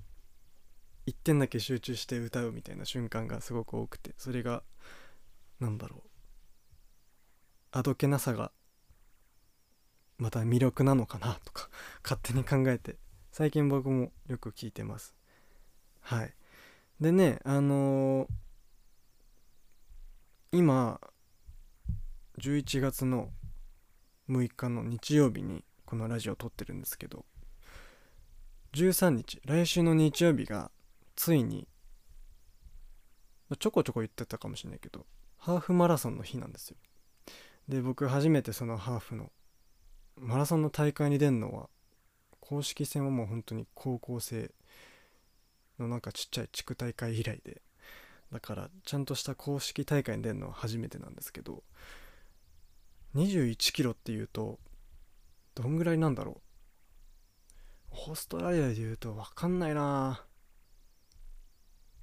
[1.05, 4.63] 一点だけ集中して歌うみたいな瞬間がすごく多くてそれが
[5.59, 6.09] なんだろう
[7.71, 8.51] あどけなさが
[10.21, 11.67] また魅力なのかなとか
[12.05, 12.95] 勝手に考えて
[13.31, 15.15] 最近僕もよく聞いてます。
[15.99, 16.35] はい。
[16.99, 18.29] でねあのー
[20.53, 20.99] 今
[22.39, 23.31] 11月の
[24.29, 27.25] 6日の日曜日にこのラジオを撮ってるんですけど
[28.73, 30.69] 13日来週の日曜日が
[31.15, 31.69] ついに
[33.57, 35.05] ちょこちょこ言ってたかもしれないけど
[35.37, 36.77] ハーフマラソンの日なんですよ。
[37.69, 39.31] で僕初めてそのハーフの
[40.17, 41.69] マラソンの大会に出るのは
[42.39, 44.51] 公式戦はもう本当に高校生
[45.79, 47.61] のなんかちっちゃい地区大会以来で
[48.31, 51.63] だからちゃんとした公式大会に出るのは初めてなんですけど
[53.15, 54.59] 21キロっていうと
[55.55, 56.41] どんぐらいなんだろ
[57.91, 57.95] う？
[58.09, 60.23] オーストラリアで言うと分かんないな。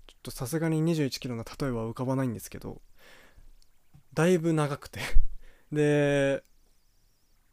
[0.07, 2.83] ちょっとさすがに21キロの例えは浮かばないんですけど
[4.13, 5.01] だいぶ長くて。
[5.73, 6.43] で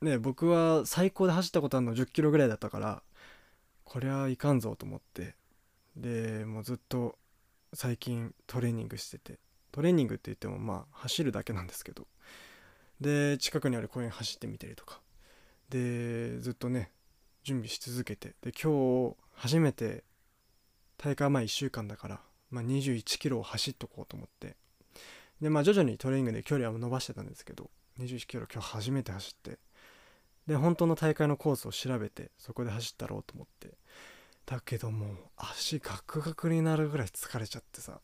[0.01, 3.01] ね僕は最高で走ったことあるの10キロぐらいだったから
[3.83, 5.35] こりゃいかんぞと思って。
[5.95, 7.17] でもうずっと
[7.73, 9.39] 最近トレーニングしてて。
[9.71, 12.07] トレーニングって言ってもまあ走るだけなんですけど。
[12.99, 15.01] で近くにある公園走ってみたりとか。
[15.69, 16.91] でずっとね
[17.43, 18.35] 準備し続けて。
[18.41, 20.03] で今日初めて
[20.97, 24.55] 大会前1週間だから、まあ、21キロを走っとこうと思って。
[25.41, 29.59] でまあ徐々にトレーニングで距離は伸ばしてたんですけど21キロ今日初めて走って。
[30.47, 33.77] で本当の大会のコースを調べてそこで走ったろうと思って。
[34.45, 37.99] だけどもう足ガクガクになるぐらい疲れちゃってさ。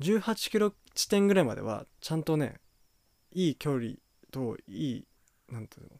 [0.00, 2.60] 18キロ地点ぐらいまではちゃんとね
[3.32, 3.92] いい距離
[4.30, 5.06] といい
[5.50, 5.90] なんていうの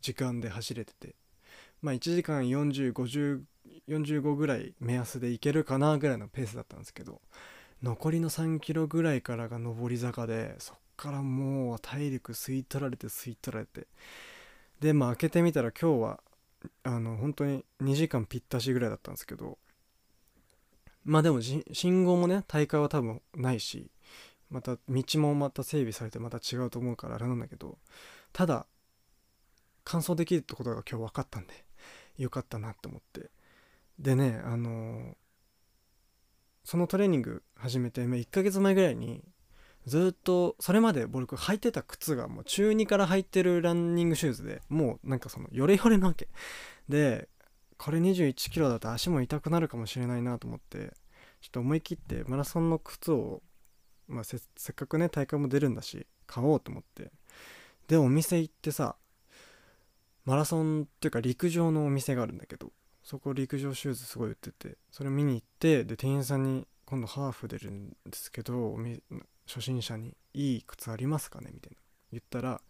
[0.00, 1.14] 時間で走れてて。
[1.82, 7.20] まあ1時間405045ぐらい目安でいけるかなぐらいのペースだったんですけど
[7.82, 13.88] 残りの3キロぐらいからが上り坂でそっからもう体力吸い取られて吸い取られて。
[14.82, 16.20] でまあ開けてみたら今日は
[16.82, 19.56] あの本当に2時間ぴったしぐらいだったんですけど
[21.04, 23.92] まあでも信号もね大会は多分ないし
[24.50, 27.78] また道もまた整備されてまた違うと思うからあれなんだけど
[28.32, 28.66] ただ
[29.84, 31.64] 完走できるってことが今日分かったんで
[32.18, 33.30] よかったなって思って。
[34.00, 35.14] でねあのー
[36.64, 39.24] そのトレーニング始めて1ヶ月前ぐらいに
[39.86, 46.28] ずっとそれまで僕履いてた靴がもう中2から履いてるランニングシューズでもうなんかそのヨレヨレなわけ。
[46.88, 47.28] で
[47.78, 50.94] これ21キロだと足も痛くなるかもしれないなと思って
[51.40, 53.42] ちょっと思い切ってマラソンの靴を、
[54.06, 57.10] まあ、せせっかくね大会も出るんだし買おうと思って。
[57.88, 58.96] でお店行ってさ
[60.24, 68.76] マラソンっていうか陸上のお店があるんだけどそこ陸上シューズすごい売っててそれ見に行ってで店員さんに今度ハーフ出るんですけど
[69.46, 71.50] 初心者にいい靴ありますかね？
[71.50, 71.78] みたいな
[72.10, 72.60] 言ったら、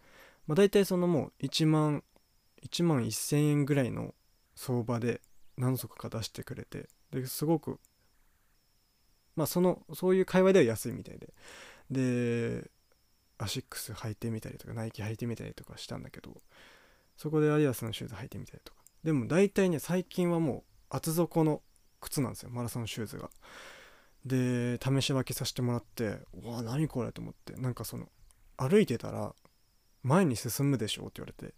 [0.46, 2.04] まあ、大体そのもう1万
[2.64, 4.14] 1万1000円ぐらいの
[4.54, 5.22] 相場で
[5.56, 7.80] 何足か出してくれてですごく
[9.34, 11.34] まあそのそういう会話では安いみたいで。
[11.90, 12.70] で
[13.38, 16.30] アシックス履いてみたりとかナイキ履いてみたりとかしたんだけど
[17.16, 18.78] そこでアディダスのシューズ履いてみたりとか。
[19.02, 21.60] でも大体ね最近はもう厚底の
[22.00, 23.28] 靴なんですよマラソンシューズが。
[24.24, 28.08] で試し分けさせてもらってうわ何これと思ってなんかその
[28.56, 29.34] 歩いてたら
[30.02, 31.54] 前に進むでしょって言われて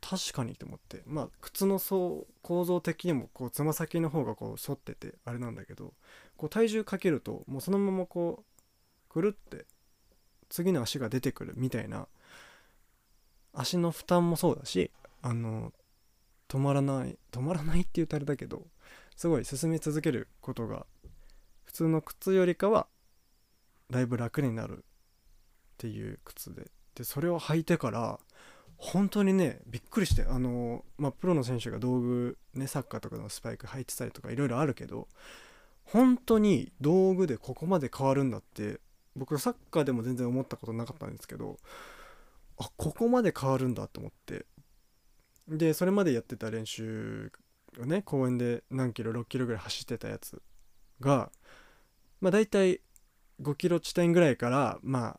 [0.00, 5.94] 確かにと思ってまあ靴の層構造的にもこうつま先の方がこう反っててあれなんだけど
[6.36, 9.64] こう体重かけるともうそのままこうくるって
[10.50, 12.06] 次の足が出てくるみたいな
[13.54, 14.90] 足の負担もそうだし
[15.22, 15.72] あの
[16.48, 18.66] 止まらない止まらないって言うとあれだけど
[19.16, 20.86] すごい進み続けることが
[21.64, 22.86] 普通の靴よりかは
[23.90, 24.80] だいぶ楽になるっ
[25.78, 26.70] ていう靴で。
[26.94, 28.20] でそれを履いてから
[28.76, 35.08] 本当にねびっくりしてあのまあプロの選手が道具ねサッカーとかのスパイク履いてたりとかいろいろあるけど
[35.84, 38.80] 本当に道具でここまで変わるんだって
[39.16, 41.58] 僕サッカーでも全然思ったことなかったんですけど
[42.58, 44.46] あここまで変わるんだと思って。
[45.46, 47.30] でそれまでやってた練習
[47.78, 50.40] をね公園で何キロ6キロぐらい走ってたやつ。
[51.04, 51.30] が
[52.20, 52.80] まあ大体
[53.42, 55.18] 5キロ地点ぐらいからま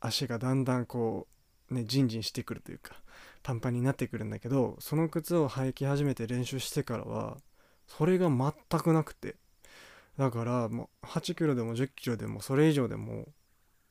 [0.00, 1.26] あ足がだんだんこ
[1.70, 2.94] うねジンジンしてくるというか
[3.42, 7.36] パンパンになってくるんだけどその靴を履き始めて練習してからは
[7.86, 9.36] それが全くなくて。
[10.18, 13.26] だからもう8キロでも10キロでもそれ以上でも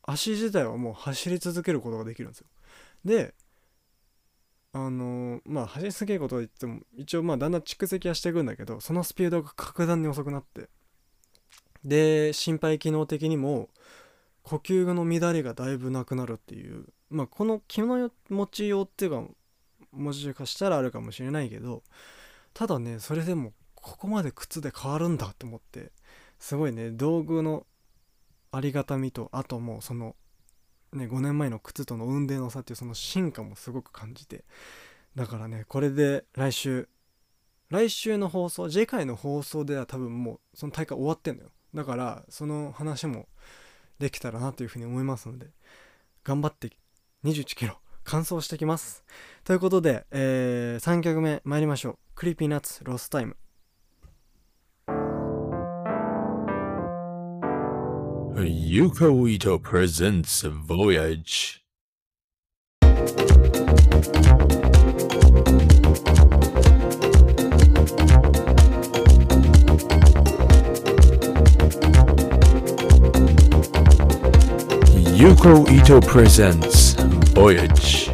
[0.03, 2.47] 足自体はもう走り続けることができるんですよ。
[3.05, 3.33] で
[4.71, 10.69] あのまあ走り続けることといっても一応まあだんだん蓄積はしていくんだけどそのスピードが格段に遅くなって。
[11.85, 13.69] で心肺機能的にも
[14.43, 16.85] 呼吸の乱れがだいぶなくなるっていう。
[17.09, 19.23] まあこの気の持ちようっていうか
[19.91, 21.83] もしかしたらあるかもしれないけど
[22.55, 25.91] ただねそれでもここまで靴で変わるんだと思って
[26.39, 27.67] すごいね道具の
[28.51, 30.15] ありがたみとあともうその
[30.91, 34.43] ね5年前の靴との運転の差っていうその進化もすごく感じて。
[35.15, 36.89] だからねこれで来週
[37.69, 41.49] 来週の放送次回の放送では多分もうその大会終わってんのよ。
[41.73, 43.27] だからその話も
[43.99, 45.47] できたらなというふうに思いますので
[46.23, 46.69] 頑張って
[47.23, 49.03] 21キロ完走してきます。
[49.43, 51.97] ということで、えー、3曲目参りましょう。
[52.15, 53.37] Creepy Nuts ロスタイム。
[58.35, 61.61] Yuko Ito presents Voyage.
[75.15, 76.97] Yuko Ito presents
[77.35, 78.11] Voyage.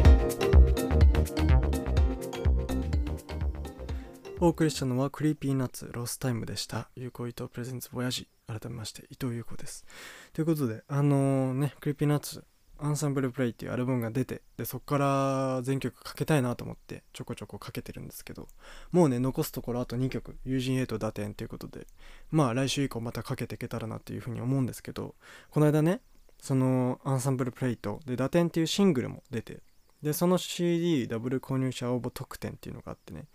[4.38, 6.90] お送りしたのは Creepy Nuts ロスタイムでした。
[6.94, 9.86] Yuko Ito presents Voyage 改めまして伊藤優子です。
[10.34, 12.44] ということで、あのね、 Creepy Nuts
[12.78, 18.46] アンサンブルプレイっていうアルバムが出て、で、そこから全曲かけたいなと思ってちょこちょこかけてるんですけど、
[18.92, 21.86] もうね、残すところあと2曲、友人 A と堕天ということで、
[22.30, 25.14] まあ来週以降またかけていけたらなっていうふうに思うんですけど、
[25.50, 26.02] この間ね、
[26.40, 29.62] そのアンサンブルプレイと、で、打点っていうシングルも出て、
[30.02, 33.26] でその CD ダブル購入者応募特典っていうのがあってね。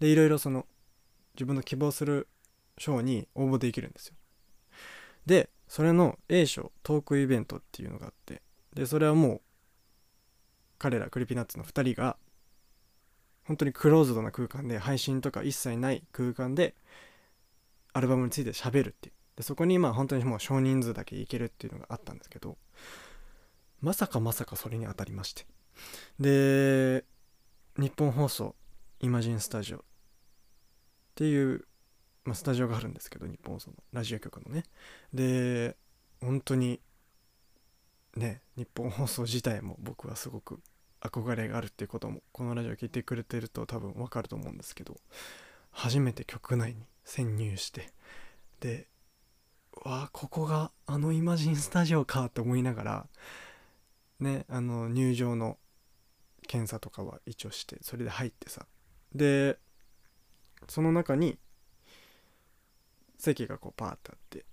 [0.00, 0.66] でいろいろその
[1.34, 2.28] 自分の希望する
[2.78, 4.14] 賞に応募できるんですよ。
[5.26, 8.42] でそれの A 賞トークイベントっていうのがあって
[8.74, 9.40] でそれはもう
[10.78, 12.16] 彼らクリピナッツの2人が
[13.44, 16.74] 本当にクローズドな空間で配信とか一切ない空間で
[17.92, 19.14] アルバムについて喋るっていう。
[19.36, 22.56] でそこにまあ本当にもう少人数だけ行けるっていうのがあったんですけど
[23.80, 25.46] まさかまさかそれに当たりまして。
[26.20, 27.04] で
[27.76, 28.54] 日本放送
[29.00, 29.80] イマジンスタジオっ
[31.16, 31.66] ていう、
[32.24, 34.64] まあ、スタジオがあるんですけど日本放送のラジオ局のね。
[35.12, 35.76] で
[36.20, 36.80] 本当に
[38.16, 40.60] ね日本放送自体も僕はすごく
[41.00, 44.96] 憧れがあるっていうこともこのラジオ聞いてくれてると多分わかると思うんですけど
[45.70, 47.90] 初めて局内に潜入して
[48.60, 48.86] で
[49.82, 53.06] わあここがあのイマジンスタジオかって思いながら
[54.20, 55.58] ねあの入場の
[56.46, 58.66] 検査とかは一応してそれで入ってさ。
[59.14, 59.58] で
[60.68, 61.38] その中に
[63.18, 64.44] 席がこうパーってあって。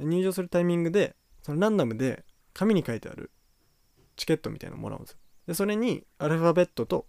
[0.00, 2.24] 入場するタイミングでそのランダムで
[2.54, 3.30] 紙に書いてある
[4.16, 5.18] チケットみたいなのもらうんですよ。
[5.46, 7.06] でそれにアルファベットと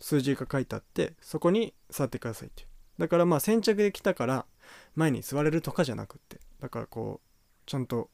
[0.00, 2.66] 数字が書いてあってそこに座ってくださいって
[2.98, 4.46] だからまあ先着で来たから
[4.94, 6.40] 前に座れるとかじゃなくって。
[6.64, 7.28] だからこう
[7.66, 8.08] ちゃんと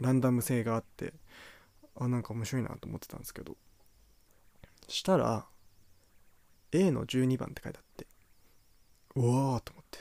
[0.00, 1.14] ランダム性があって
[1.98, 3.56] あなんか面白いなと思ってたんですけど
[4.86, 5.46] したら
[6.72, 8.06] A の12番って書いてあって
[9.14, 10.00] うわーと思って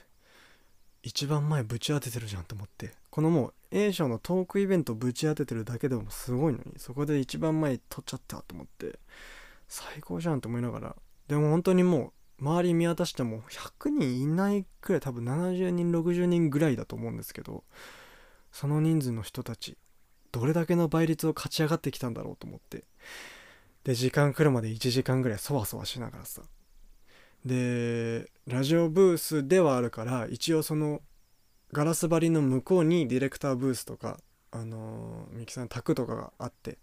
[1.03, 8.99] 一番前ぶち当ててるじゃんと思ってこのもう A 賞のトークイベントぶち当ててるだけでもすごいのにそこで一番前取っちゃったと思って
[9.69, 10.95] 最高じゃんと思いながら
[11.29, 17.63] でも本当にもう周り見渡しても100人いないくらい多分70人60人ぐらいだと思うんですけど
[18.51, 19.77] その人数の人たち
[20.31, 22.83] どれだけの倍率を勝ち上がってきたんだろうと思って
[23.85, 26.41] で時間来るまで1時間ぐらいそわそわしながらさ
[27.45, 31.01] でラジオブースではあるから一応その
[31.71, 34.19] ガラス張りの向こうにディレクターブースとか
[34.51, 36.79] あのミキサーの卓とかがあって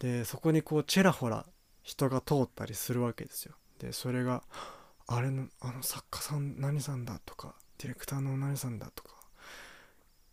[0.00, 1.46] でそこにこうちらほら
[1.82, 3.54] 人が通ったりするわけですよ。
[3.78, 4.42] でそれが
[5.06, 9.14] 「あれのあの作家さん何さんだ」とか「ディレクターの何さんだ」とかっ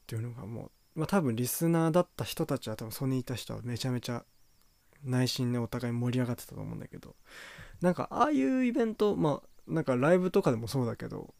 [0.07, 4.26] ていうのがもう、まあ、多分リスナーだった人たちは多分そこにいた人はめちゃめちゃ
[5.03, 7.15] 内心でお互い盛り上がってたと思うんだけど
[7.82, 11.34] なんかああいうイベントまあなんかライブとかでもそうだけど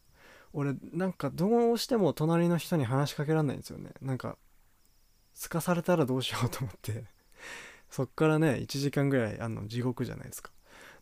[0.52, 3.90] 俺なんかどうしても隣の人に話しかけられないんですよね。
[4.00, 4.36] なんか
[5.34, 7.04] すかされたらどうしようと思って。
[7.88, 10.52] そっからね1時間ぐらいあの地獄じゃないですか。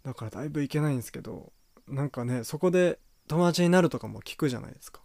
[0.02, 1.52] だからだいぶいけないんですけど
[1.88, 5.00] なんかねそこで友達になるとかも聞くじゃないですか。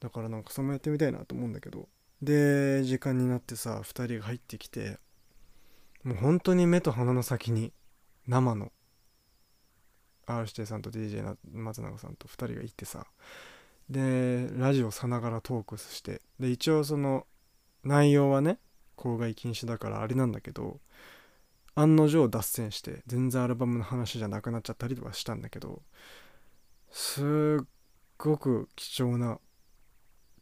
[0.00, 1.88] だからなんかそれもやってみたいなと思うんだけど。
[2.22, 4.98] で時間になってさ2人が入ってきて
[6.04, 7.72] もう本当に目と鼻の先に
[8.26, 8.70] 生の
[10.26, 13.06] R− 指定さんと DJ な松永さんと2人が行ってさ
[13.90, 17.26] でラジオさながらトークしてで一応その
[17.82, 18.58] 内容はね
[18.94, 20.78] 公害禁止だからあれなんだけど
[21.74, 25.82] 案の定脱線して全然アルバムの話じゃなくなっちゃったりとかしたんだけど
[26.92, 27.64] すっ
[28.18, 29.40] ごく貴重な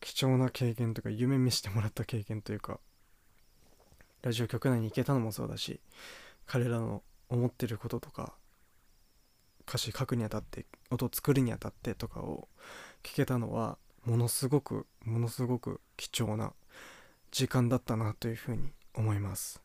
[0.00, 2.80] 貴重な経験とか夢見せてもらった経験というか
[4.22, 5.80] ラジオ局内に行けたのもそうだし
[6.46, 8.34] 彼らの思ってることとか
[9.68, 12.48] 歌詞書くにあたって音作るにあたってとかを
[13.04, 16.52] 聞けたのはものすごくものすごく貴重な
[17.30, 19.62] 時間だったなというふうに思います。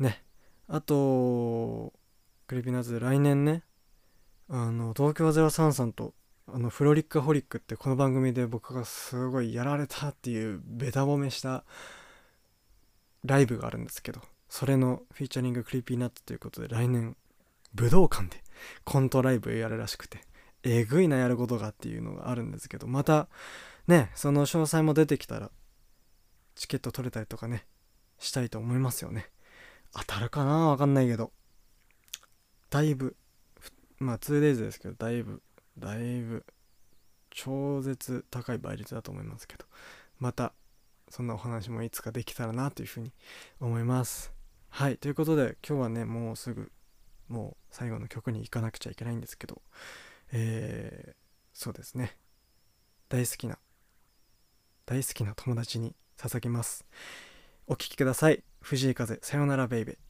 [0.00, 0.24] ね。
[0.66, 1.92] あと
[2.48, 3.62] クリピナズ来年ね
[4.50, 6.14] あの東京03さんと
[6.46, 11.64] あのフロリックホリックってこの番組で僕がすごいやられたっていうベタ褒めした
[13.24, 17.16] ライブがあるんですけどそれのフィーチャリング Creepy Nuts ということで来年
[17.74, 18.42] 武道館で
[18.84, 20.20] コントライブやるらしくて
[20.62, 23.28] えぐいなやることがっていうのがあるんですけどまた
[23.86, 25.50] ねその詳細も出てきたら
[26.54, 27.66] チケット取れたりとかね
[28.18, 29.26] したいと思いますよね。
[29.92, 30.70] 当たるかな？
[30.70, 31.32] わかんないけど。
[32.68, 33.16] だいぶ
[33.98, 35.42] まあ 2days ですけどだいぶ
[35.78, 36.44] だいぶ
[37.30, 39.64] 超絶高い倍率だと思いますけど
[40.18, 40.52] また
[41.10, 43.12] そんなお話もいつかできたらなというふうに
[43.60, 44.32] 思います。
[44.70, 46.70] はいということで今日はねもうすぐ
[47.28, 49.62] もう最後の曲に行かなくちゃいけないんですけど
[50.32, 51.16] えー、
[51.52, 52.16] そうですね。
[53.08, 53.58] 大好きな
[54.84, 56.84] 大好きな友達に捧げます。
[57.66, 58.42] お聴きください。
[58.60, 60.07] 藤井風さよならベイベー。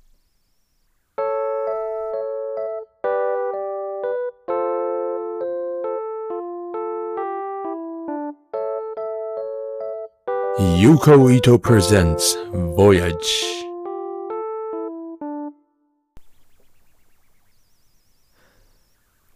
[10.58, 12.34] Yuko Ito presents
[12.74, 13.14] Voyage.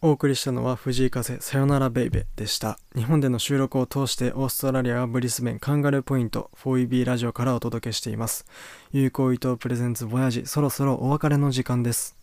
[0.00, 2.76] お送りしたのは藤井風さよならベイベでした。
[2.96, 8.44] 日本での収録を通してオーストラリアはブリスベンカンガルーポイント 4EB ラジオからお届けしています。
[8.90, 12.16] 有効伊藤プレゼンツボヤジそろそろお別れの時間です。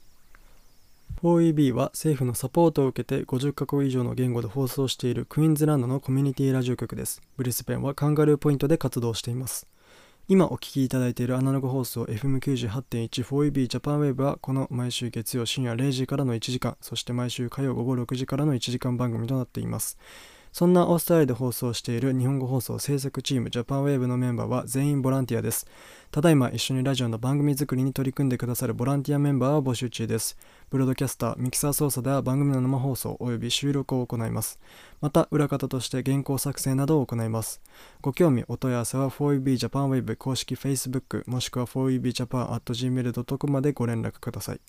[1.21, 7.21] 4EB は政府のサポートを受けて50カ国以上の言語で放送しているクイーンズランドのコミュニティラジオ局です。
[7.35, 9.67] ブリスペンはカンガルーポイントで活動しています。
[10.29, 19.97] 今お聞きいただいているアナログ放送 FM98.14EB ジャパンウェーブはこの毎週月曜深夜0時からの1時間そして毎週火曜午後6時からの1時間番組となっています。
[20.51, 25.67] そんなオーストラリアで放送している日本語放送制作チームジャパンウェーブのメンバーは全員ボランティアです。
[26.11, 30.37] ただいま一緒にラジオの番組作りに取り組んでくださるボランティアメンバーを募集中です。
[30.69, 34.59] ブロードキャスターミキサー操作では番組の生放送及び収録を行います。
[35.01, 37.61] また裏方として原稿作成などを行います。
[38.01, 44.61] ご興味お問い合わせは 4EB Japan Wave 公式 Facebook もしくは 4EBJapan.gmail.com までご連絡ください。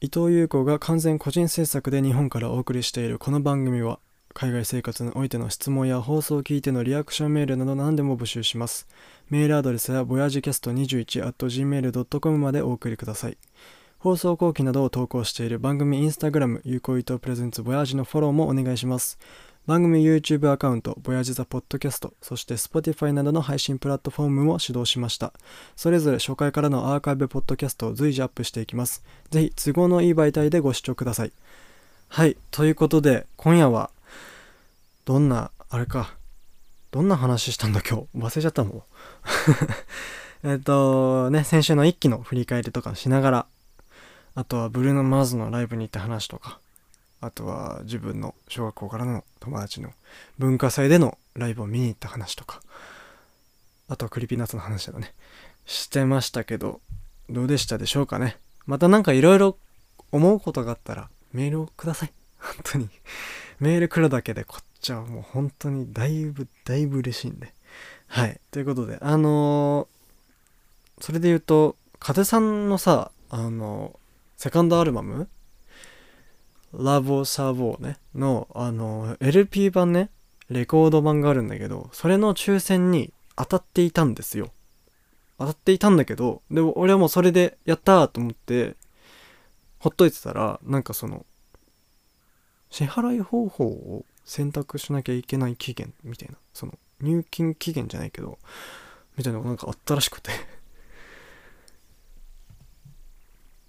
[0.00, 4.00] 伊藤優子が完全個人制作で日本からお送りしているこの番組は
[4.34, 8.88] 海外生活においての質問や放送を聞いてのリアクションメールなど何でも募集します。
[9.30, 13.36] メールアドレスは voyagecast21.gmail.com までお送りください。
[13.98, 19.18] 放送後記などを投稿している番組インスタグラム、 Yuko Ito presents Voyage のフォローもお願いします。
[19.64, 25.32] 番組 YouTube アカウント、ボヤージザポッドキャスト、そして Spotify などの配信プラットフォームも始動しました。
[25.76, 29.04] それぞれ初回からのアーカイブポッドキャストを随時アップしていきます。
[29.30, 31.32] ぜひ都合のいい媒体でご視聴ください。
[32.08, 33.90] はい、ということで、今夜は
[35.04, 36.14] どんな、あれか。
[36.92, 38.18] どんな話したんだ今日。
[38.18, 38.82] 忘れちゃったもん。
[40.44, 43.46] えっと、ね、先週の一期の振り返りとかしながら、
[44.34, 46.60] あとはブルーノ・マーズのライブに行った話とか、
[47.20, 49.92] あとは自分の小学校からの友達の
[50.38, 52.60] 文化祭でのライブを見に行った話とか、
[53.88, 55.14] あとは Creepy Nuts の話だね。
[55.66, 56.80] してましたけど、
[57.28, 58.36] どうでしたでしょうかね。
[58.66, 59.56] またなんかいろいろ
[60.12, 62.12] 思うことがあったらメールをください。
[62.38, 62.88] 本当に。
[63.60, 67.54] メール来るだけでこっちはもう本当にだいぶだいぶ嬉しいんで。
[68.08, 68.38] はい。
[68.50, 75.28] ということで、あのー、それで言うと、風さんのさ、あのー、セカンドアルバム
[76.74, 80.10] ラボサーボーね、の、あのー、LP 版ね、
[80.50, 84.50] レコード版があるんだけど、それの抽選に当たっていたんですよ。
[85.38, 88.74] 当たっていたんだけど、でも俺はもうそれでやったーと思って、
[89.78, 91.24] ほっといてたら、なんかその、
[92.70, 98.38] 支払い方法を選択しなきゃいけない期限みたいな、その、入金期限じゃないけど、
[99.16, 100.30] みたいなのがなんかあったらしくて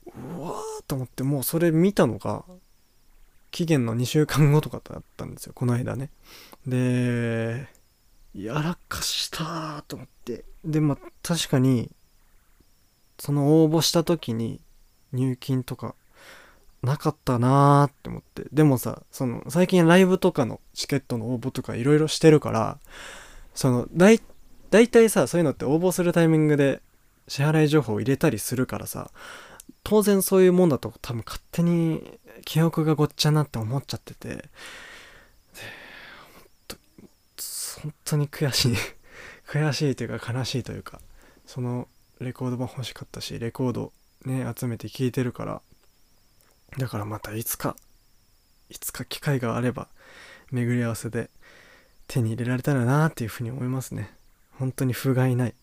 [0.06, 2.43] うわーと思って、もうそれ見たのが、
[3.51, 6.10] 期限の2週間後とかだったんですよ、この間ね。
[6.68, 7.68] で、
[8.34, 10.45] やらかしたと思って。
[10.64, 11.91] で、まあ、確かに、
[13.20, 14.60] その応募した時に
[15.12, 15.95] 入金とか
[16.84, 18.43] なかったなーって思って。
[18.51, 22.77] でもさ、その、最近ライブとかのチケットの応募とかいろいろしてるから、
[23.55, 24.21] その、だい、
[24.69, 26.81] 大体さ、そういうのって応募するタイミングで
[27.27, 29.11] 支払い情報を入れたりするからさ、
[29.84, 34.49] 当然そういうもんだと多分勝手に記憶がごっちゃなって思っちゃってて、
[37.84, 38.75] 本当に悔しい
[39.47, 41.01] 悔しいというか悲しいというか
[41.45, 43.91] そのレコード版欲しかったしレコード
[44.25, 45.61] ね集めて聴いてるから
[46.78, 47.76] だからまたいつか
[48.69, 49.88] いつか機会があれば
[50.51, 51.30] 巡り合わせで
[52.07, 54.13] 手に入れられたらなっていうふうに思いますね。
[54.59, 55.53] 本当に不甲斐ない。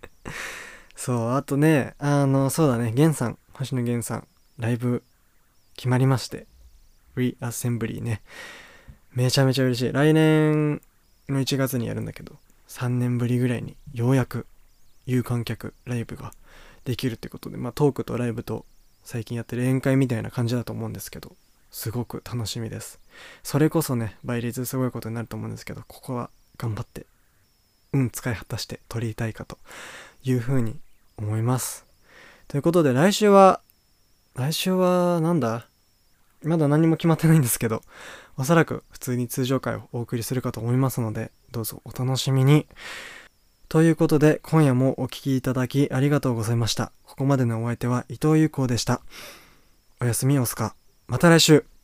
[0.96, 2.92] そうあとねあのそうだね。
[2.92, 5.02] 源さん星野源さんライブ
[5.76, 6.46] 決まりまして
[7.16, 8.22] リアセンブリーね。
[9.12, 9.92] めちゃめちゃ嬉しい。
[9.92, 10.80] 来年
[11.28, 14.46] の1月にやるんだけど3年ぶりぐらいにようやく
[15.06, 16.32] 有観客ライブが
[16.84, 18.64] できるってことでまあトークとライブと
[19.10, 21.32] 最近やってる宴会みたいな感じだと思うんですけど
[21.70, 23.00] すごく楽しみです。
[23.42, 26.28] それこそね倍率すごいことになると思うんですけどここは
[26.58, 27.06] 頑張って
[27.94, 29.56] 運使い果たして取りたいかと
[30.24, 30.76] いうふうに
[31.16, 31.86] 思います。
[32.48, 33.62] ということで来週は
[34.34, 35.66] 来週はなんだ？
[36.42, 37.80] まだ何も決まってないんですけど
[38.36, 42.66] おそらく普通に通常回をお送りするかと思いますので、どうぞお楽しみに。
[43.68, 46.90] ということで、今夜もお聴きいただきありがとうございました。
[47.04, 49.02] ここまでのお相手は伊藤優子でした。
[50.00, 50.74] おやすみおすか。
[51.06, 51.77] また来週。